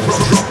[0.00, 0.49] Rock, rock.